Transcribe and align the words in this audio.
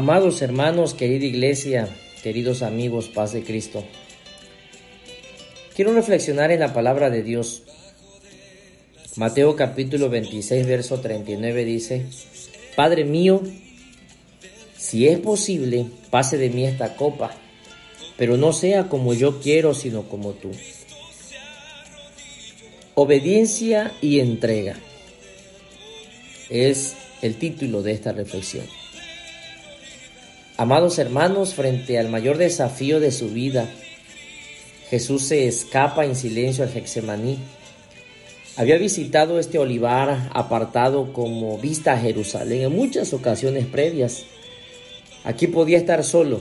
Amados 0.00 0.40
hermanos, 0.40 0.94
querida 0.94 1.26
iglesia, 1.26 1.86
queridos 2.22 2.62
amigos, 2.62 3.10
paz 3.10 3.34
de 3.34 3.42
Cristo. 3.42 3.84
Quiero 5.76 5.92
reflexionar 5.92 6.50
en 6.50 6.60
la 6.60 6.72
palabra 6.72 7.10
de 7.10 7.22
Dios. 7.22 7.64
Mateo 9.16 9.56
capítulo 9.56 10.08
26, 10.08 10.66
verso 10.66 11.00
39 11.00 11.66
dice, 11.66 12.06
Padre 12.76 13.04
mío, 13.04 13.42
si 14.74 15.06
es 15.06 15.18
posible, 15.18 15.84
pase 16.08 16.38
de 16.38 16.48
mí 16.48 16.64
esta 16.64 16.96
copa, 16.96 17.32
pero 18.16 18.38
no 18.38 18.54
sea 18.54 18.88
como 18.88 19.12
yo 19.12 19.38
quiero, 19.40 19.74
sino 19.74 20.04
como 20.04 20.32
tú. 20.32 20.50
Obediencia 22.94 23.92
y 24.00 24.20
entrega 24.20 24.76
es 26.48 26.96
el 27.20 27.36
título 27.36 27.82
de 27.82 27.92
esta 27.92 28.12
reflexión. 28.12 28.79
Amados 30.60 30.98
hermanos, 30.98 31.54
frente 31.54 31.98
al 31.98 32.10
mayor 32.10 32.36
desafío 32.36 33.00
de 33.00 33.12
su 33.12 33.30
vida, 33.30 33.66
Jesús 34.90 35.22
se 35.22 35.48
escapa 35.48 36.04
en 36.04 36.14
silencio 36.14 36.64
al 36.64 36.76
Hexemaní. 36.76 37.38
Había 38.58 38.76
visitado 38.76 39.38
este 39.38 39.58
olivar 39.58 40.28
apartado 40.34 41.14
como 41.14 41.56
vista 41.56 41.94
a 41.94 41.98
Jerusalén 41.98 42.60
en 42.60 42.76
muchas 42.76 43.14
ocasiones 43.14 43.64
previas. 43.64 44.24
Aquí 45.24 45.46
podía 45.46 45.78
estar 45.78 46.04
solo, 46.04 46.40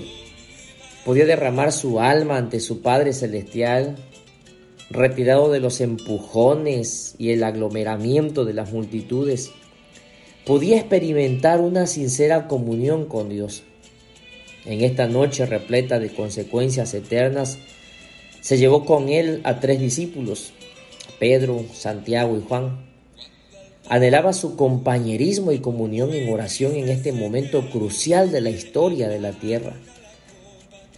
podía 1.05 1.25
derramar 1.25 1.71
su 1.71 2.01
alma 2.01 2.35
ante 2.35 2.59
su 2.59 2.81
Padre 2.81 3.13
Celestial, 3.13 3.95
retirado 4.89 5.49
de 5.49 5.61
los 5.61 5.79
empujones 5.79 7.15
y 7.17 7.31
el 7.31 7.41
aglomeramiento 7.41 8.43
de 8.43 8.53
las 8.53 8.73
multitudes. 8.73 9.53
Podía 10.45 10.75
experimentar 10.75 11.61
una 11.61 11.87
sincera 11.87 12.49
comunión 12.49 13.05
con 13.05 13.29
Dios. 13.29 13.63
En 14.65 14.81
esta 14.81 15.07
noche 15.07 15.45
repleta 15.45 15.99
de 15.99 16.09
consecuencias 16.09 16.93
eternas, 16.93 17.57
se 18.41 18.57
llevó 18.57 18.85
con 18.85 19.09
él 19.09 19.41
a 19.43 19.59
tres 19.59 19.79
discípulos, 19.79 20.53
Pedro, 21.19 21.65
Santiago 21.73 22.37
y 22.37 22.41
Juan. 22.47 22.85
Anhelaba 23.87 24.33
su 24.33 24.55
compañerismo 24.55 25.51
y 25.51 25.59
comunión 25.59 26.13
en 26.13 26.31
oración 26.31 26.75
en 26.75 26.89
este 26.89 27.11
momento 27.11 27.69
crucial 27.69 28.31
de 28.31 28.41
la 28.41 28.49
historia 28.49 29.09
de 29.09 29.19
la 29.19 29.31
tierra. 29.31 29.73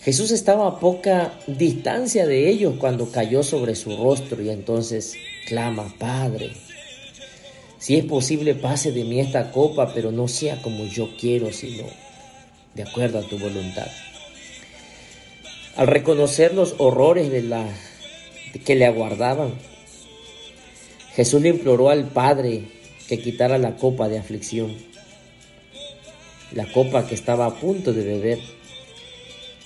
Jesús 0.02 0.31
estaba 0.31 0.68
a 0.68 0.80
poca 0.80 1.40
distancia 1.46 2.25
de 2.25 2.50
ellos 2.50 2.75
cuando 2.80 3.12
cayó 3.12 3.44
sobre 3.44 3.75
su 3.75 3.96
rostro 3.98 4.42
y 4.42 4.50
entonces 4.50 5.16
clama, 5.48 5.94
Padre, 6.00 6.52
si 7.78 7.98
es 7.98 8.06
posible 8.06 8.56
pase 8.56 8.92
de 8.92 9.03
mí 9.03 9.20
esta 9.20 9.52
copa, 9.52 9.92
pero 9.94 10.12
no 10.12 10.28
sea 10.28 10.62
como 10.62 10.86
yo 10.86 11.09
quiero, 11.20 11.52
sino 11.53 11.84
de 12.75 12.83
acuerdo 12.83 13.19
a 13.19 13.27
tu 13.27 13.38
voluntad. 13.38 13.88
Al 15.75 15.88
reconocer 15.88 16.53
los 16.53 16.75
horrores 16.78 17.31
de 17.31 17.44
la 17.44 17.66
que 18.66 18.75
le 18.75 18.86
aguardaban, 18.86 19.53
Jesús 21.16 21.41
le 21.41 21.50
imploró 21.50 21.89
al 21.89 22.05
Padre 22.05 22.63
que 23.08 23.19
quitara 23.19 23.58
la 23.58 23.75
copa 23.75 24.08
de 24.08 24.17
aflicción, 24.17 24.73
la 26.53 26.72
copa 26.72 27.08
que 27.08 27.16
estaba 27.16 27.45
a 27.45 27.55
punto 27.55 27.94
de 27.94 28.03
beber. 28.03 28.39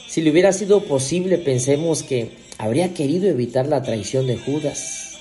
Si 0.07 0.21
le 0.21 0.31
hubiera 0.31 0.53
sido 0.53 0.83
posible, 0.85 1.37
pensemos 1.37 2.03
que 2.03 2.29
habría 2.57 2.93
querido 2.93 3.27
evitar 3.27 3.67
la 3.67 3.83
traición 3.83 4.27
de 4.27 4.37
Judas, 4.37 5.19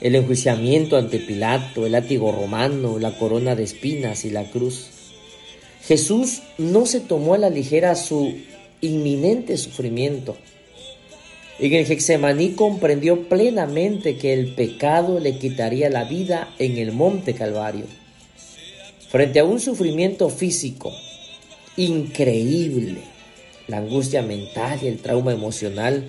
el 0.00 0.14
enjuiciamiento 0.14 0.96
ante 0.96 1.18
Pilato, 1.18 1.86
el 1.86 1.92
látigo 1.92 2.32
romano, 2.32 2.98
la 2.98 3.16
corona 3.18 3.54
de 3.54 3.64
espinas 3.64 4.24
y 4.24 4.30
la 4.30 4.44
cruz. 4.44 4.99
Jesús 5.90 6.42
no 6.56 6.86
se 6.86 7.00
tomó 7.00 7.34
a 7.34 7.38
la 7.38 7.50
ligera 7.50 7.96
su 7.96 8.32
inminente 8.80 9.56
sufrimiento. 9.56 10.36
En 11.58 11.74
el 11.74 11.90
Hexemaní 11.90 12.52
comprendió 12.52 13.28
plenamente 13.28 14.16
que 14.16 14.32
el 14.32 14.54
pecado 14.54 15.18
le 15.18 15.36
quitaría 15.36 15.90
la 15.90 16.04
vida 16.04 16.54
en 16.60 16.78
el 16.78 16.92
monte 16.92 17.34
Calvario. 17.34 17.86
Frente 19.08 19.40
a 19.40 19.44
un 19.44 19.58
sufrimiento 19.58 20.28
físico 20.28 20.92
increíble, 21.76 23.00
la 23.66 23.78
angustia 23.78 24.22
mental 24.22 24.78
y 24.84 24.86
el 24.86 24.98
trauma 24.98 25.32
emocional, 25.32 26.04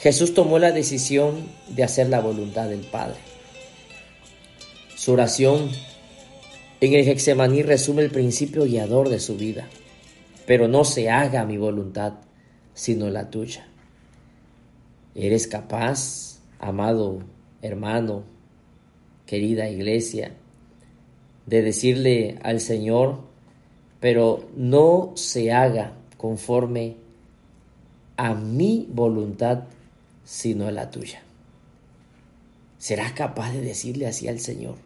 Jesús 0.00 0.34
tomó 0.34 0.58
la 0.58 0.72
decisión 0.72 1.46
de 1.68 1.84
hacer 1.84 2.08
la 2.08 2.18
voluntad 2.18 2.68
del 2.68 2.80
Padre. 2.80 3.18
Su 4.96 5.12
oración 5.12 5.70
en 6.80 6.92
el 6.92 7.08
Hexemaní 7.08 7.62
resume 7.62 8.02
el 8.02 8.10
principio 8.10 8.64
guiador 8.64 9.08
de 9.08 9.20
su 9.20 9.36
vida. 9.36 9.68
Pero 10.46 10.68
no 10.68 10.84
se 10.84 11.10
haga 11.10 11.44
mi 11.44 11.56
voluntad, 11.56 12.14
sino 12.74 13.10
la 13.10 13.30
tuya. 13.30 13.66
¿Eres 15.14 15.46
capaz, 15.46 16.40
amado 16.58 17.20
hermano, 17.62 18.24
querida 19.24 19.68
iglesia, 19.68 20.34
de 21.46 21.62
decirle 21.62 22.38
al 22.42 22.60
Señor, 22.60 23.20
pero 23.98 24.48
no 24.56 25.12
se 25.16 25.52
haga 25.52 25.94
conforme 26.16 26.96
a 28.16 28.34
mi 28.34 28.86
voluntad, 28.90 29.64
sino 30.24 30.66
a 30.66 30.70
la 30.70 30.90
tuya? 30.90 31.22
¿Serás 32.78 33.12
capaz 33.12 33.52
de 33.52 33.62
decirle 33.62 34.06
así 34.06 34.28
al 34.28 34.38
Señor? 34.38 34.85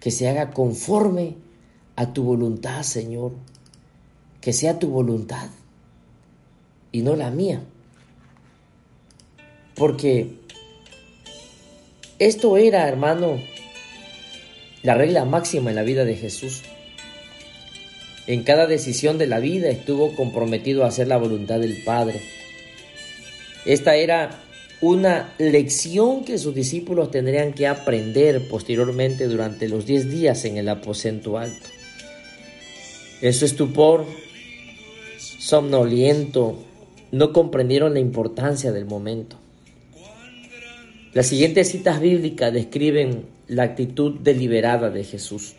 Que 0.00 0.10
se 0.10 0.28
haga 0.28 0.50
conforme 0.50 1.36
a 1.96 2.12
tu 2.12 2.22
voluntad, 2.22 2.82
Señor, 2.82 3.32
que 4.40 4.52
sea 4.52 4.78
tu 4.78 4.88
voluntad 4.88 5.48
y 6.92 7.02
no 7.02 7.16
la 7.16 7.30
mía. 7.30 7.62
Porque 9.74 10.38
esto 12.18 12.56
era, 12.56 12.88
hermano, 12.88 13.40
la 14.82 14.94
regla 14.94 15.24
máxima 15.24 15.70
en 15.70 15.76
la 15.76 15.82
vida 15.82 16.04
de 16.04 16.16
Jesús. 16.16 16.62
En 18.26 18.42
cada 18.42 18.66
decisión 18.66 19.18
de 19.18 19.26
la 19.26 19.38
vida 19.38 19.68
estuvo 19.70 20.14
comprometido 20.14 20.84
a 20.84 20.88
hacer 20.88 21.08
la 21.08 21.16
voluntad 21.16 21.60
del 21.60 21.82
Padre. 21.82 22.20
Esta 23.64 23.96
era 23.96 24.42
una 24.80 25.34
lección 25.38 26.24
que 26.24 26.38
sus 26.38 26.54
discípulos 26.54 27.10
tendrían 27.10 27.52
que 27.52 27.66
aprender 27.66 28.48
posteriormente 28.48 29.26
durante 29.26 29.68
los 29.68 29.86
diez 29.86 30.08
días 30.08 30.44
en 30.44 30.56
el 30.56 30.68
aposento 30.68 31.36
alto. 31.36 31.66
En 33.20 33.34
su 33.34 33.44
estupor, 33.44 34.06
somnoliento, 35.18 36.58
no 37.10 37.32
comprendieron 37.32 37.94
la 37.94 38.00
importancia 38.00 38.70
del 38.70 38.84
momento. 38.84 39.36
Las 41.12 41.26
siguientes 41.26 41.68
citas 41.68 42.00
bíblicas 42.00 42.52
describen 42.52 43.24
la 43.48 43.64
actitud 43.64 44.20
deliberada 44.20 44.90
de 44.90 45.02
Jesús. 45.02 45.54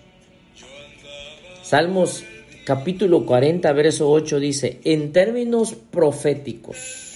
Salmos 1.63 2.23
capítulo 2.65 3.25
40, 3.25 3.73
verso 3.73 4.09
8 4.09 4.39
dice, 4.39 4.79
en 4.85 5.11
términos 5.11 5.75
proféticos, 5.91 7.08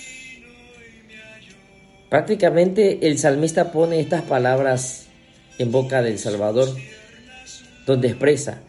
Prácticamente 2.14 3.08
el 3.08 3.18
salmista 3.18 3.72
pone 3.72 4.00
estas 4.00 4.22
palabras 4.22 5.08
en 5.58 5.72
boca 5.72 6.04
del 6.04 6.20
Salvador, 6.20 6.70
donde 7.88 8.10
expresa, 8.10 8.62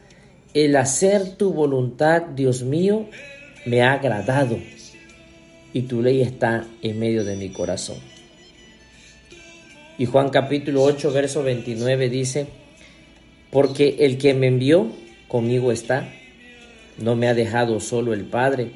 el 0.54 0.74
hacer 0.76 1.36
tu 1.36 1.52
voluntad, 1.52 2.22
Dios 2.22 2.62
mío, 2.62 3.04
me 3.66 3.82
ha 3.82 3.92
agradado 3.92 4.58
y 5.74 5.82
tu 5.82 6.00
ley 6.00 6.22
está 6.22 6.64
en 6.80 6.98
medio 6.98 7.22
de 7.22 7.36
mi 7.36 7.50
corazón. 7.50 7.98
Y 9.98 10.06
Juan 10.06 10.30
capítulo 10.30 10.82
8, 10.82 11.12
verso 11.12 11.42
29 11.42 12.08
dice, 12.08 12.46
porque 13.50 13.96
el 13.98 14.16
que 14.16 14.32
me 14.32 14.46
envió 14.46 14.86
conmigo 15.28 15.70
está, 15.70 16.08
no 16.96 17.14
me 17.14 17.28
ha 17.28 17.34
dejado 17.34 17.78
solo 17.80 18.14
el 18.14 18.24
Padre, 18.24 18.70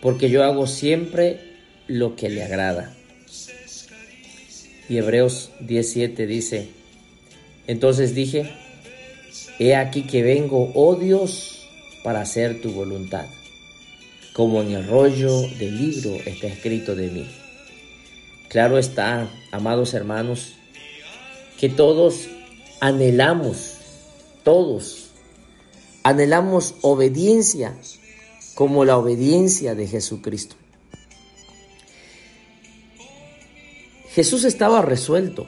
porque 0.00 0.30
yo 0.30 0.42
hago 0.42 0.66
siempre 0.66 1.38
lo 1.86 2.16
que 2.16 2.30
le 2.30 2.42
agrada. 2.42 2.95
Y 4.88 4.98
Hebreos 4.98 5.50
17 5.60 6.26
dice, 6.26 6.68
entonces 7.66 8.14
dije, 8.14 8.50
he 9.58 9.74
aquí 9.74 10.02
que 10.02 10.22
vengo, 10.22 10.70
oh 10.74 10.94
Dios, 10.94 11.68
para 12.04 12.20
hacer 12.20 12.60
tu 12.60 12.70
voluntad, 12.70 13.26
como 14.32 14.62
en 14.62 14.72
el 14.72 14.86
rollo 14.86 15.42
del 15.58 15.76
libro 15.76 16.14
está 16.24 16.46
escrito 16.46 16.94
de 16.94 17.08
mí. 17.08 17.26
Claro 18.48 18.78
está, 18.78 19.28
amados 19.50 19.92
hermanos, 19.94 20.52
que 21.58 21.68
todos 21.68 22.28
anhelamos, 22.80 23.74
todos 24.44 25.08
anhelamos 26.04 26.74
obediencia 26.82 27.76
como 28.54 28.84
la 28.84 28.96
obediencia 28.96 29.74
de 29.74 29.88
Jesucristo. 29.88 30.54
Jesús 34.16 34.44
estaba 34.44 34.80
resuelto. 34.80 35.44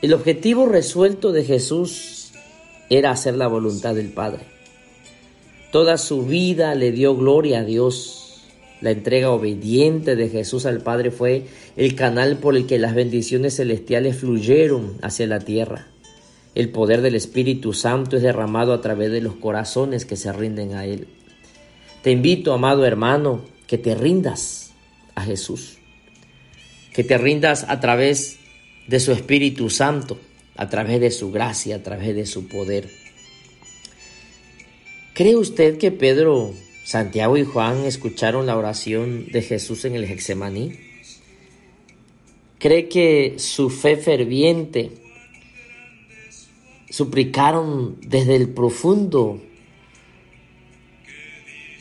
El 0.00 0.14
objetivo 0.14 0.64
resuelto 0.64 1.30
de 1.30 1.44
Jesús 1.44 2.32
era 2.88 3.10
hacer 3.10 3.36
la 3.36 3.48
voluntad 3.48 3.94
del 3.94 4.08
Padre. 4.08 4.44
Toda 5.72 5.98
su 5.98 6.24
vida 6.24 6.74
le 6.74 6.92
dio 6.92 7.14
gloria 7.14 7.58
a 7.58 7.64
Dios. 7.64 8.46
La 8.80 8.92
entrega 8.92 9.28
obediente 9.30 10.16
de 10.16 10.30
Jesús 10.30 10.64
al 10.64 10.80
Padre 10.80 11.10
fue 11.10 11.44
el 11.76 11.94
canal 11.96 12.38
por 12.38 12.56
el 12.56 12.66
que 12.66 12.78
las 12.78 12.94
bendiciones 12.94 13.56
celestiales 13.56 14.16
fluyeron 14.16 14.96
hacia 15.02 15.26
la 15.26 15.40
tierra. 15.40 15.88
El 16.54 16.70
poder 16.70 17.02
del 17.02 17.14
Espíritu 17.14 17.74
Santo 17.74 18.16
es 18.16 18.22
derramado 18.22 18.72
a 18.72 18.80
través 18.80 19.12
de 19.12 19.20
los 19.20 19.34
corazones 19.34 20.06
que 20.06 20.16
se 20.16 20.32
rinden 20.32 20.72
a 20.72 20.86
Él. 20.86 21.08
Te 22.02 22.10
invito, 22.10 22.54
amado 22.54 22.86
hermano, 22.86 23.42
que 23.66 23.76
te 23.76 23.94
rindas 23.94 24.72
a 25.14 25.24
Jesús, 25.24 25.76
que 26.96 27.04
te 27.04 27.18
rindas 27.18 27.66
a 27.68 27.78
través 27.78 28.38
de 28.88 28.98
su 29.00 29.12
Espíritu 29.12 29.68
Santo, 29.68 30.18
a 30.56 30.70
través 30.70 30.98
de 30.98 31.10
su 31.10 31.30
gracia, 31.30 31.76
a 31.76 31.82
través 31.82 32.16
de 32.16 32.24
su 32.24 32.48
poder. 32.48 32.88
¿Cree 35.12 35.36
usted 35.36 35.76
que 35.76 35.92
Pedro, 35.92 36.54
Santiago 36.84 37.36
y 37.36 37.44
Juan 37.44 37.84
escucharon 37.84 38.46
la 38.46 38.56
oración 38.56 39.26
de 39.30 39.42
Jesús 39.42 39.84
en 39.84 39.94
el 39.94 40.04
Hexemaní? 40.04 40.72
¿Cree 42.58 42.88
que 42.88 43.34
su 43.36 43.68
fe 43.68 43.98
ferviente 43.98 44.92
suplicaron 46.88 47.98
desde 48.00 48.36
el 48.36 48.48
profundo 48.48 49.42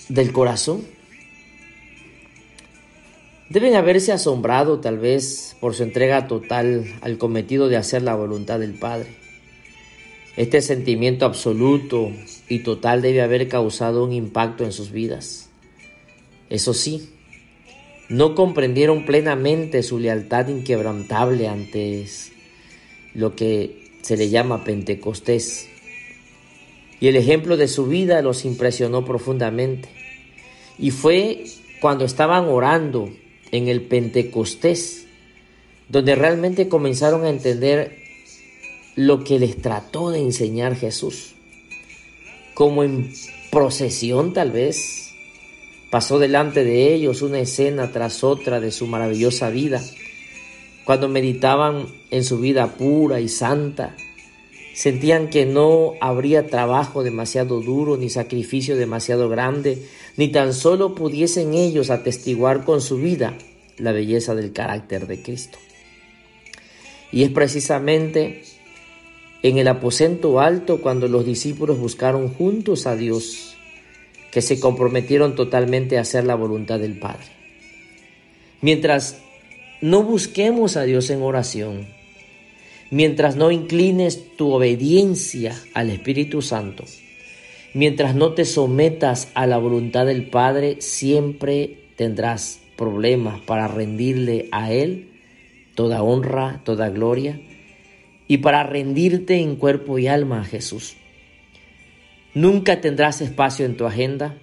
del 0.10 0.34
corazón. 0.34 0.95
Deben 3.50 3.76
haberse 3.76 4.12
asombrado 4.12 4.80
tal 4.80 4.98
vez 4.98 5.56
por 5.60 5.76
su 5.76 5.84
entrega 5.84 6.28
total 6.28 6.86
al 7.02 7.18
cometido 7.20 7.70
de 7.70 7.78
hacer 7.78 8.02
la 8.02 8.16
voluntad 8.16 8.60
del 8.60 8.74
Padre. 8.74 9.08
Este 10.36 10.62
sentimiento 10.62 11.26
absoluto 11.26 12.12
y 12.50 12.60
total 12.60 13.04
debe 13.04 13.22
haber 13.22 13.48
causado 13.48 14.04
un 14.04 14.14
impacto 14.14 14.64
en 14.64 14.72
sus 14.72 14.92
vidas. 14.92 15.50
Eso 16.50 16.74
sí, 16.74 17.12
no 18.10 18.34
comprendieron 18.34 19.06
plenamente 19.06 19.84
su 19.84 20.00
lealtad 20.00 20.48
inquebrantable 20.48 21.48
ante 21.48 22.06
lo 23.14 23.36
que 23.36 24.00
se 24.02 24.18
le 24.18 24.30
llama 24.30 24.64
Pentecostés. 24.64 25.70
Y 27.00 27.08
el 27.08 27.16
ejemplo 27.16 27.58
de 27.58 27.68
su 27.68 27.86
vida 27.86 28.22
los 28.24 28.44
impresionó 28.44 29.06
profundamente. 29.06 29.90
Y 30.80 30.92
fue 30.92 31.46
cuando 31.80 32.06
estaban 32.06 32.46
orando 32.46 33.10
en 33.52 33.68
el 33.68 33.82
Pentecostés, 33.82 35.08
donde 35.90 36.16
realmente 36.16 36.68
comenzaron 36.68 37.26
a 37.26 37.30
entender 37.30 37.98
lo 38.96 39.24
que 39.24 39.40
les 39.40 39.62
trató 39.62 40.10
de 40.12 40.20
enseñar 40.20 40.76
Jesús. 40.76 41.36
Como 42.54 42.84
en 42.84 43.14
procesión 43.52 44.34
tal 44.34 44.52
vez, 44.52 45.14
pasó 45.92 46.20
delante 46.20 46.64
de 46.64 46.94
ellos 46.94 47.22
una 47.22 47.40
escena 47.40 47.92
tras 47.92 48.24
otra 48.24 48.60
de 48.60 48.72
su 48.72 48.88
maravillosa 48.88 49.50
vida. 49.50 49.82
Cuando 50.86 51.10
meditaban 51.10 51.88
en 52.12 52.24
su 52.24 52.40
vida 52.40 52.76
pura 52.76 53.20
y 53.20 53.28
santa, 53.28 53.96
Sentían 54.76 55.30
que 55.30 55.46
no 55.46 55.94
habría 56.02 56.48
trabajo 56.48 57.02
demasiado 57.02 57.62
duro 57.62 57.96
ni 57.96 58.10
sacrificio 58.10 58.76
demasiado 58.76 59.30
grande, 59.30 59.82
ni 60.18 60.28
tan 60.28 60.54
solo 60.54 60.96
pudiesen 60.96 61.54
ellos 61.54 61.90
atestiguar 61.90 62.66
con 62.66 62.82
su 62.82 62.98
vida 62.98 63.38
la 63.78 63.94
belleza 63.94 64.36
del 64.36 64.52
carácter 64.52 65.08
de 65.08 65.22
Cristo. 65.22 65.58
Y 67.10 67.24
es 67.24 67.30
precisamente 67.30 68.44
en 69.44 69.58
el 69.58 69.70
aposento 69.70 70.42
alto 70.42 70.82
cuando 70.82 71.08
los 71.08 71.26
discípulos 71.26 71.80
buscaron 71.80 72.28
juntos 72.28 72.86
a 72.86 72.98
Dios 72.98 73.56
que 74.30 74.42
se 74.42 74.60
comprometieron 74.60 75.36
totalmente 75.36 75.98
a 75.98 76.02
hacer 76.02 76.26
la 76.26 76.36
voluntad 76.36 76.80
del 76.80 77.00
Padre. 77.00 77.28
Mientras 78.60 79.22
no 79.80 80.04
busquemos 80.04 80.76
a 80.76 80.84
Dios 80.84 81.10
en 81.12 81.22
oración, 81.22 81.88
mientras 82.92 83.36
no 83.36 83.52
inclines 83.52 84.36
tu 84.36 84.52
obediencia 84.52 85.56
al 85.74 85.90
Espíritu 85.90 86.42
Santo, 86.42 86.86
mientras 87.74 88.16
no 88.16 88.34
te 88.34 88.46
sometas 88.46 89.32
a 89.34 89.48
la 89.48 89.58
voluntad 89.58 90.06
del 90.06 90.30
Padre, 90.30 90.78
siempre 90.80 91.90
tendrás 91.96 92.62
problemas 92.78 93.42
para 93.42 93.68
rendirle 93.68 94.50
a 94.52 94.72
Él 94.72 95.10
toda 95.76 96.04
honra, 96.04 96.62
toda 96.64 96.90
gloria 96.90 97.40
y 98.28 98.38
para 98.38 98.64
rendirte 98.64 99.40
en 99.40 99.56
cuerpo 99.56 100.00
y 100.00 100.08
alma 100.08 100.42
a 100.42 100.46
Jesús. 100.46 100.96
Nunca 102.34 102.82
tendrás 102.82 103.22
espacio 103.22 103.66
en 103.66 103.78
tu 103.78 103.86
agenda, 103.86 104.38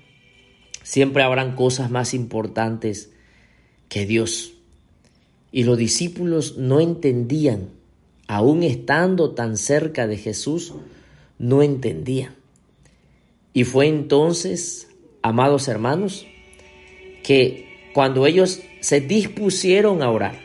siempre 0.83 1.23
habrán 1.23 1.57
cosas 1.57 1.91
más 1.91 2.15
importantes 2.15 3.13
que 3.89 4.07
Dios. 4.07 4.55
Y 5.51 5.65
los 5.65 5.77
discípulos 5.77 6.57
no 6.57 6.81
entendían 6.81 7.69
aún 8.27 8.63
estando 8.63 9.33
tan 9.33 9.57
cerca 9.57 10.07
de 10.07 10.17
Jesús, 10.17 10.75
no 11.39 11.63
entendía. 11.63 12.35
Y 13.53 13.65
fue 13.65 13.87
entonces, 13.87 14.89
amados 15.23 15.69
hermanos, 15.69 16.27
que 17.23 17.91
cuando 17.93 18.27
ellos 18.27 18.61
se 18.81 19.01
dispusieron 19.01 20.03
a 20.03 20.11
orar, 20.11 20.39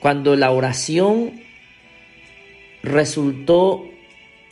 cuando 0.00 0.36
la 0.36 0.50
oración 0.50 1.42
resultó 2.82 3.84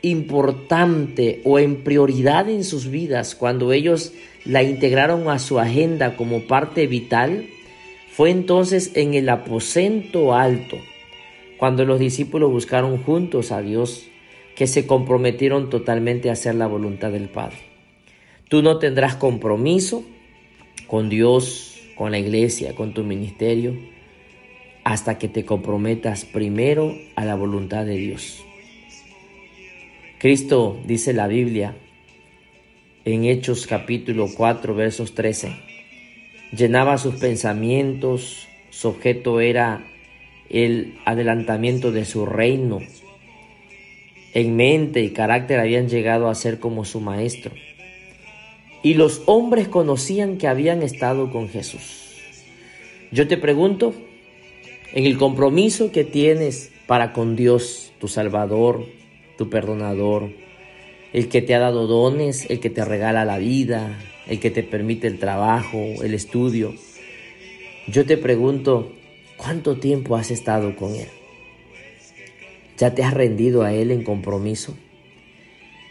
importante 0.02 1.40
o 1.44 1.58
en 1.58 1.82
prioridad 1.82 2.48
en 2.50 2.64
sus 2.64 2.90
vidas, 2.90 3.34
cuando 3.34 3.72
ellos 3.72 4.12
la 4.44 4.62
integraron 4.62 5.30
a 5.30 5.38
su 5.38 5.58
agenda 5.58 6.16
como 6.16 6.42
parte 6.42 6.86
vital, 6.86 7.46
fue 8.10 8.30
entonces 8.30 8.90
en 8.94 9.14
el 9.14 9.28
aposento 9.28 10.34
alto 10.34 10.78
cuando 11.58 11.84
los 11.84 11.98
discípulos 11.98 12.50
buscaron 12.50 12.98
juntos 13.02 13.52
a 13.52 13.62
Dios, 13.62 14.06
que 14.54 14.66
se 14.66 14.86
comprometieron 14.86 15.70
totalmente 15.70 16.30
a 16.30 16.34
hacer 16.34 16.54
la 16.54 16.66
voluntad 16.66 17.10
del 17.10 17.28
Padre. 17.28 17.58
Tú 18.48 18.62
no 18.62 18.78
tendrás 18.78 19.16
compromiso 19.16 20.04
con 20.86 21.08
Dios, 21.08 21.80
con 21.96 22.12
la 22.12 22.18
iglesia, 22.18 22.74
con 22.74 22.94
tu 22.94 23.02
ministerio, 23.02 23.74
hasta 24.84 25.18
que 25.18 25.28
te 25.28 25.44
comprometas 25.44 26.24
primero 26.24 26.94
a 27.16 27.24
la 27.24 27.34
voluntad 27.34 27.84
de 27.86 27.96
Dios. 27.96 28.44
Cristo, 30.18 30.78
dice 30.86 31.12
la 31.12 31.26
Biblia, 31.26 31.76
en 33.04 33.24
Hechos 33.24 33.66
capítulo 33.66 34.28
4, 34.34 34.74
versos 34.74 35.14
13, 35.14 35.56
llenaba 36.56 36.96
sus 36.98 37.16
pensamientos, 37.16 38.48
su 38.70 38.88
objeto 38.88 39.40
era 39.40 39.84
el 40.50 40.98
adelantamiento 41.04 41.92
de 41.92 42.04
su 42.04 42.26
reino. 42.26 42.80
En 44.34 44.56
mente 44.56 45.02
y 45.02 45.10
carácter 45.10 45.60
habían 45.60 45.88
llegado 45.88 46.28
a 46.28 46.34
ser 46.34 46.58
como 46.58 46.84
su 46.84 47.00
maestro. 47.00 47.52
Y 48.82 48.94
los 48.94 49.22
hombres 49.26 49.68
conocían 49.68 50.36
que 50.36 50.48
habían 50.48 50.82
estado 50.82 51.30
con 51.30 51.48
Jesús. 51.48 52.16
Yo 53.12 53.28
te 53.28 53.36
pregunto, 53.36 53.94
en 54.92 55.06
el 55.06 55.16
compromiso 55.18 55.90
que 55.92 56.04
tienes 56.04 56.72
para 56.86 57.12
con 57.12 57.36
Dios, 57.36 57.92
tu 57.98 58.08
Salvador, 58.08 58.86
tu 59.38 59.48
perdonador, 59.48 60.30
el 61.12 61.28
que 61.28 61.42
te 61.42 61.54
ha 61.54 61.60
dado 61.60 61.86
dones, 61.86 62.50
el 62.50 62.60
que 62.60 62.70
te 62.70 62.84
regala 62.84 63.24
la 63.24 63.38
vida, 63.38 63.98
el 64.26 64.40
que 64.40 64.50
te 64.50 64.62
permite 64.62 65.06
el 65.06 65.18
trabajo, 65.18 65.78
el 66.02 66.12
estudio. 66.12 66.74
Yo 67.86 68.04
te 68.04 68.16
pregunto, 68.16 68.92
¿Cuánto 69.36 69.78
tiempo 69.78 70.16
has 70.16 70.30
estado 70.30 70.76
con 70.76 70.94
Él? 70.94 71.08
¿Ya 72.78 72.94
te 72.94 73.02
has 73.02 73.14
rendido 73.14 73.62
a 73.62 73.72
Él 73.72 73.90
en 73.90 74.02
compromiso? 74.02 74.76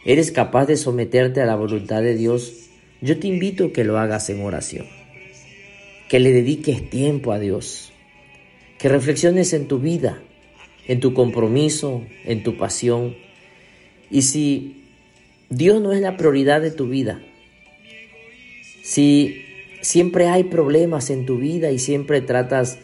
¿Eres 0.06 0.32
capaz 0.32 0.66
de 0.66 0.78
someterte 0.78 1.42
a 1.42 1.46
la 1.46 1.56
voluntad 1.56 2.02
de 2.02 2.16
Dios? 2.16 2.70
Yo 3.02 3.20
te 3.20 3.28
invito 3.28 3.66
a 3.66 3.74
que 3.74 3.84
lo 3.84 3.98
hagas 3.98 4.30
en 4.30 4.42
oración, 4.42 4.86
que 6.10 6.20
le 6.20 6.32
dediques 6.32 6.90
tiempo 6.90 7.32
a 7.32 7.40
Dios, 7.40 7.94
que 8.78 8.90
reflexiones 8.90 9.54
en 9.54 9.68
tu 9.68 9.80
vida, 9.80 10.22
en 10.88 11.00
tu 11.00 11.14
compromiso, 11.14 12.04
en 12.26 12.44
tu 12.44 12.58
pasión. 12.58 13.16
Y 14.10 14.24
si 14.24 14.84
Dios 15.50 15.82
no 15.82 15.94
es 15.94 16.02
la 16.02 16.18
prioridad 16.18 16.62
de 16.62 16.72
tu 16.72 16.88
vida, 16.88 17.22
si 18.84 19.46
siempre 19.82 20.28
hay 20.28 20.46
problemas 20.46 21.10
en 21.10 21.26
tu 21.26 21.38
vida 21.38 21.72
y 21.72 21.80
siempre 21.80 22.22
tratas 22.22 22.80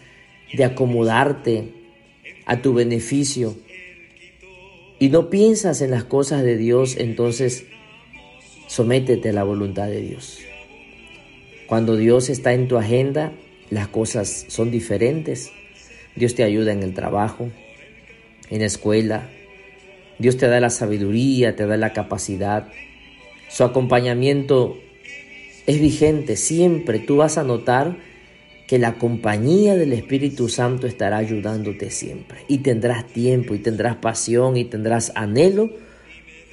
de 0.54 0.64
acomodarte 0.64 1.74
a 2.46 2.62
tu 2.62 2.74
beneficio 2.74 3.56
y 5.00 5.10
no 5.10 5.30
piensas 5.30 5.82
en 5.82 5.92
las 5.92 6.04
cosas 6.04 6.44
de 6.44 6.58
Dios, 6.58 6.98
entonces 6.98 7.66
sométete 8.68 9.30
a 9.30 9.34
la 9.34 9.44
voluntad 9.44 9.88
de 9.88 10.02
Dios. 10.02 10.40
Cuando 11.68 11.96
Dios 11.96 12.30
está 12.30 12.54
en 12.54 12.68
tu 12.68 12.78
agenda, 12.78 13.32
las 13.70 13.88
cosas 13.88 14.46
son 14.50 14.72
diferentes. 14.72 15.52
Dios 16.16 16.36
te 16.36 16.44
ayuda 16.44 16.74
en 16.74 16.84
el 16.84 16.94
trabajo, 16.94 17.50
en 18.50 18.60
la 18.60 18.66
escuela. 18.66 19.30
Dios 20.18 20.38
te 20.38 20.48
da 20.48 20.60
la 20.60 20.70
sabiduría, 20.70 21.56
te 21.56 21.66
da 21.66 21.78
la 21.78 21.94
capacidad. 21.94 22.68
Su 23.48 23.64
acompañamiento 23.64 24.78
es 25.66 25.80
vigente 25.80 26.36
siempre. 26.36 27.00
Tú 27.00 27.18
vas 27.18 27.38
a 27.38 27.44
notar 27.44 27.98
que 28.70 28.78
la 28.78 29.00
compañía 29.00 29.76
del 29.76 29.94
Espíritu 29.94 30.48
Santo 30.48 30.86
estará 30.86 31.18
ayudándote 31.18 31.90
siempre. 31.90 32.42
Y 32.48 32.60
tendrás 32.60 33.08
tiempo, 33.08 33.56
y 33.56 33.58
tendrás 33.58 33.96
pasión, 33.96 34.58
y 34.58 34.66
tendrás 34.66 35.12
anhelo 35.16 35.72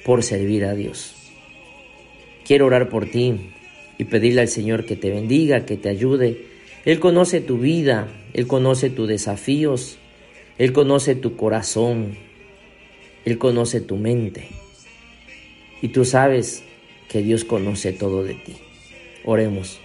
por 0.03 0.23
servir 0.23 0.65
a 0.65 0.73
Dios. 0.73 1.13
Quiero 2.43 2.65
orar 2.65 2.89
por 2.89 3.05
ti 3.05 3.51
y 3.99 4.05
pedirle 4.05 4.41
al 4.41 4.47
Señor 4.47 4.87
que 4.87 4.95
te 4.95 5.11
bendiga, 5.11 5.67
que 5.67 5.77
te 5.77 5.89
ayude. 5.89 6.45
Él 6.85 6.99
conoce 6.99 7.39
tu 7.39 7.59
vida, 7.59 8.07
Él 8.33 8.47
conoce 8.47 8.89
tus 8.89 9.07
desafíos, 9.07 9.99
Él 10.57 10.73
conoce 10.73 11.13
tu 11.13 11.35
corazón, 11.35 12.17
Él 13.25 13.37
conoce 13.37 13.79
tu 13.79 13.95
mente. 13.95 14.47
Y 15.83 15.89
tú 15.89 16.03
sabes 16.03 16.63
que 17.09 17.21
Dios 17.21 17.45
conoce 17.45 17.93
todo 17.93 18.23
de 18.23 18.33
ti. 18.33 18.55
Oremos. 19.23 19.79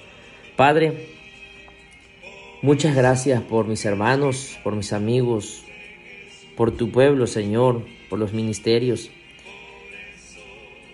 Padre, 0.57 1.21
muchas 2.63 2.95
gracias 2.95 3.43
por 3.43 3.67
mis 3.67 3.85
hermanos, 3.85 4.59
por 4.65 4.75
mis 4.75 4.93
amigos, 4.93 5.65
por 6.57 6.71
tu 6.71 6.91
pueblo, 6.91 7.27
Señor, 7.27 7.85
por 8.09 8.19
los 8.19 8.33
ministerios. 8.33 9.11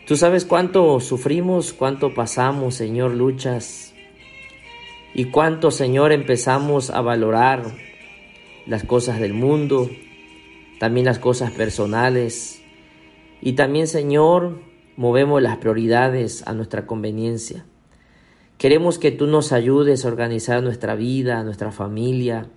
Tú 0.06 0.16
sabes 0.16 0.44
cuánto 0.44 0.98
sufrimos, 1.00 1.72
cuánto 1.72 2.14
pasamos, 2.14 2.74
Señor, 2.74 3.14
luchas 3.14 3.92
y 5.14 5.26
cuánto, 5.26 5.70
Señor, 5.70 6.12
empezamos 6.12 6.90
a 6.90 7.02
valorar 7.02 7.62
las 8.66 8.84
cosas 8.84 9.20
del 9.20 9.34
mundo, 9.34 9.90
también 10.78 11.06
las 11.06 11.18
cosas 11.18 11.50
personales 11.50 12.62
y 13.40 13.52
también, 13.52 13.86
Señor, 13.86 14.60
movemos 14.96 15.42
las 15.42 15.58
prioridades 15.58 16.46
a 16.46 16.54
nuestra 16.54 16.86
conveniencia. 16.86 17.66
Queremos 18.58 18.98
que 18.98 19.12
tú 19.12 19.28
nos 19.28 19.52
ayudes 19.52 20.04
a 20.04 20.08
organizar 20.08 20.64
nuestra 20.64 20.96
vida, 20.96 21.44
nuestra 21.44 21.70
familia, 21.70 22.50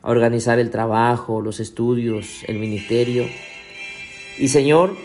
a 0.00 0.10
organizar 0.10 0.58
el 0.58 0.70
trabajo, 0.70 1.42
los 1.42 1.60
estudios, 1.60 2.42
el 2.48 2.58
ministerio. 2.58 3.26
Y 4.38 4.48
Señor, 4.48 4.96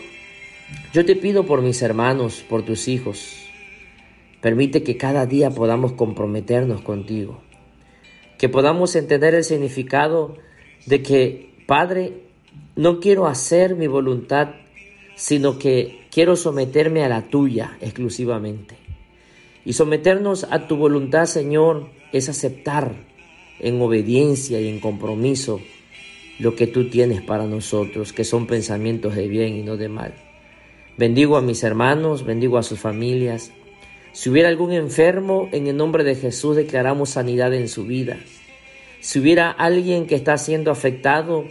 yo 0.94 1.04
te 1.04 1.16
pido 1.16 1.44
por 1.44 1.60
mis 1.60 1.82
hermanos, 1.82 2.42
por 2.48 2.62
tus 2.64 2.88
hijos, 2.88 3.36
permite 4.40 4.82
que 4.82 4.96
cada 4.96 5.26
día 5.26 5.50
podamos 5.50 5.92
comprometernos 5.92 6.80
contigo, 6.80 7.42
que 8.38 8.48
podamos 8.48 8.96
entender 8.96 9.34
el 9.34 9.44
significado 9.44 10.38
de 10.86 11.02
que, 11.02 11.62
Padre, 11.66 12.22
no 12.74 13.00
quiero 13.00 13.26
hacer 13.26 13.74
mi 13.76 13.86
voluntad, 13.86 14.54
sino 15.14 15.58
que 15.58 16.06
quiero 16.10 16.36
someterme 16.36 17.04
a 17.04 17.10
la 17.10 17.28
tuya 17.28 17.76
exclusivamente. 17.82 18.87
Y 19.68 19.74
someternos 19.74 20.46
a 20.50 20.66
tu 20.66 20.78
voluntad, 20.78 21.26
Señor, 21.26 21.90
es 22.10 22.30
aceptar 22.30 22.94
en 23.60 23.82
obediencia 23.82 24.58
y 24.62 24.66
en 24.66 24.80
compromiso 24.80 25.60
lo 26.38 26.56
que 26.56 26.66
tú 26.66 26.88
tienes 26.88 27.20
para 27.20 27.44
nosotros, 27.44 28.14
que 28.14 28.24
son 28.24 28.46
pensamientos 28.46 29.14
de 29.14 29.28
bien 29.28 29.56
y 29.56 29.62
no 29.62 29.76
de 29.76 29.90
mal. 29.90 30.14
Bendigo 30.96 31.36
a 31.36 31.42
mis 31.42 31.62
hermanos, 31.64 32.24
bendigo 32.24 32.56
a 32.56 32.62
sus 32.62 32.80
familias. 32.80 33.52
Si 34.12 34.30
hubiera 34.30 34.48
algún 34.48 34.72
enfermo, 34.72 35.50
en 35.52 35.66
el 35.66 35.76
nombre 35.76 36.02
de 36.02 36.14
Jesús 36.14 36.56
declaramos 36.56 37.10
sanidad 37.10 37.52
en 37.52 37.68
su 37.68 37.84
vida. 37.84 38.16
Si 39.00 39.18
hubiera 39.18 39.50
alguien 39.50 40.06
que 40.06 40.14
está 40.14 40.38
siendo 40.38 40.70
afectado 40.70 41.44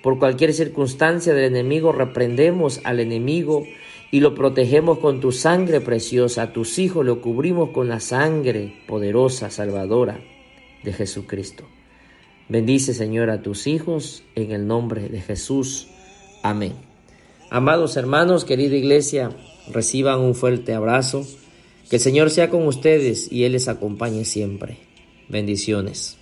por 0.00 0.18
cualquier 0.18 0.54
circunstancia 0.54 1.34
del 1.34 1.44
enemigo, 1.44 1.92
reprendemos 1.92 2.80
al 2.84 2.98
enemigo 2.98 3.66
y 4.10 4.20
lo 4.20 4.34
protegemos 4.34 4.98
con 4.98 5.20
tu 5.20 5.32
sangre 5.32 5.80
preciosa. 5.80 6.42
A 6.42 6.52
tus 6.52 6.78
hijos 6.78 7.04
lo 7.04 7.20
cubrimos 7.20 7.70
con 7.70 7.88
la 7.88 8.00
sangre 8.00 8.74
poderosa, 8.86 9.50
salvadora 9.50 10.20
de 10.82 10.92
Jesucristo. 10.92 11.64
Bendice, 12.48 12.94
Señor, 12.94 13.30
a 13.30 13.42
tus 13.42 13.66
hijos 13.66 14.22
en 14.34 14.52
el 14.52 14.66
nombre 14.66 15.08
de 15.08 15.20
Jesús. 15.20 15.88
Amén. 16.42 16.72
Amados 17.50 17.96
hermanos, 17.96 18.44
querida 18.44 18.76
iglesia, 18.76 19.30
reciban 19.70 20.20
un 20.20 20.34
fuerte 20.34 20.74
abrazo. 20.74 21.26
Que 21.90 21.96
el 21.96 22.02
Señor 22.02 22.28
sea 22.30 22.50
con 22.50 22.66
ustedes 22.66 23.32
y 23.32 23.44
Él 23.44 23.52
les 23.52 23.68
acompañe 23.68 24.24
siempre. 24.26 24.78
Bendiciones. 25.28 26.18